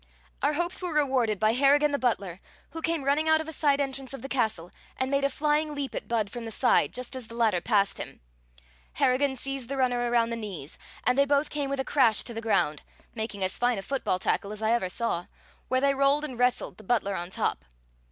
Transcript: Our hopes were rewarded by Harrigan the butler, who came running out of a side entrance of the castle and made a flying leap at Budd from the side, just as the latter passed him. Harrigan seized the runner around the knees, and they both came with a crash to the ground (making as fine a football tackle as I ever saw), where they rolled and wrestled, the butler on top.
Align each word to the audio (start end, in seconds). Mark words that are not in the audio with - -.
Our 0.41 0.53
hopes 0.53 0.81
were 0.81 0.91
rewarded 0.93 1.37
by 1.39 1.53
Harrigan 1.53 1.91
the 1.91 1.99
butler, 1.99 2.39
who 2.71 2.81
came 2.81 3.03
running 3.03 3.29
out 3.29 3.39
of 3.39 3.47
a 3.47 3.53
side 3.53 3.79
entrance 3.79 4.15
of 4.15 4.23
the 4.23 4.27
castle 4.27 4.71
and 4.97 5.11
made 5.11 5.23
a 5.23 5.29
flying 5.29 5.75
leap 5.75 5.93
at 5.93 6.07
Budd 6.07 6.31
from 6.31 6.43
the 6.43 6.49
side, 6.49 6.91
just 6.91 7.15
as 7.15 7.27
the 7.27 7.35
latter 7.35 7.61
passed 7.61 7.99
him. 7.99 8.19
Harrigan 8.93 9.35
seized 9.35 9.69
the 9.69 9.77
runner 9.77 10.09
around 10.09 10.31
the 10.31 10.35
knees, 10.35 10.79
and 11.03 11.19
they 11.19 11.25
both 11.25 11.51
came 11.51 11.69
with 11.69 11.79
a 11.79 11.85
crash 11.85 12.23
to 12.23 12.33
the 12.33 12.41
ground 12.41 12.81
(making 13.13 13.43
as 13.43 13.59
fine 13.59 13.77
a 13.77 13.83
football 13.83 14.17
tackle 14.17 14.51
as 14.51 14.63
I 14.63 14.71
ever 14.71 14.89
saw), 14.89 15.27
where 15.67 15.81
they 15.81 15.93
rolled 15.93 16.25
and 16.25 16.39
wrestled, 16.39 16.77
the 16.77 16.83
butler 16.83 17.13
on 17.13 17.29
top. 17.29 17.63